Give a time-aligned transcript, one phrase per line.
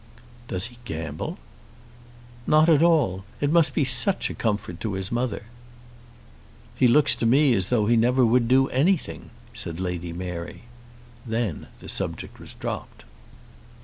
[0.47, 1.37] "Does he gamble?"
[2.47, 3.23] "Not at all.
[3.39, 5.43] It must be such a comfort to his mother!"
[6.73, 10.63] "He looks to me as though he never would do anything," said Lady Mary.
[11.23, 13.03] Then the subject was dropped.